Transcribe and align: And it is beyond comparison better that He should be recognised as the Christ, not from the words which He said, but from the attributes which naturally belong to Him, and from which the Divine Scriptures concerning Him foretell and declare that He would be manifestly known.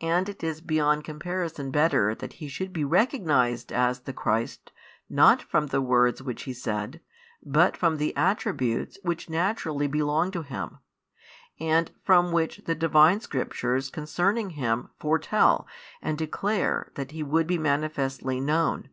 And 0.00 0.30
it 0.30 0.42
is 0.42 0.62
beyond 0.62 1.04
comparison 1.04 1.70
better 1.70 2.14
that 2.14 2.32
He 2.40 2.48
should 2.48 2.72
be 2.72 2.84
recognised 2.86 3.70
as 3.70 4.00
the 4.00 4.14
Christ, 4.14 4.72
not 5.10 5.42
from 5.42 5.66
the 5.66 5.82
words 5.82 6.22
which 6.22 6.44
He 6.44 6.54
said, 6.54 7.02
but 7.44 7.76
from 7.76 7.98
the 7.98 8.16
attributes 8.16 8.98
which 9.02 9.28
naturally 9.28 9.86
belong 9.86 10.30
to 10.30 10.40
Him, 10.40 10.78
and 11.60 11.90
from 12.02 12.32
which 12.32 12.62
the 12.64 12.74
Divine 12.74 13.20
Scriptures 13.20 13.90
concerning 13.90 14.48
Him 14.56 14.88
foretell 14.98 15.66
and 16.00 16.16
declare 16.16 16.90
that 16.94 17.10
He 17.10 17.22
would 17.22 17.46
be 17.46 17.58
manifestly 17.58 18.40
known. 18.40 18.88